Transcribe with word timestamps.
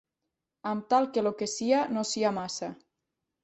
Amb 0.71 0.87
tal 0.93 1.05
que 1.19 1.25
lo 1.29 1.33
que 1.43 1.49
sia 1.53 1.85
no 1.95 2.07
sia 2.15 2.35
massa. 2.41 2.75